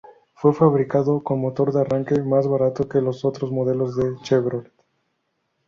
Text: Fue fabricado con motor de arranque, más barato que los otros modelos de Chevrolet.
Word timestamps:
Fue 0.33 0.51
fabricado 0.51 1.21
con 1.23 1.39
motor 1.41 1.71
de 1.71 1.81
arranque, 1.81 2.19
más 2.23 2.47
barato 2.47 2.89
que 2.89 3.01
los 3.01 3.23
otros 3.23 3.51
modelos 3.51 3.95
de 3.97 4.15
Chevrolet. 4.23 4.71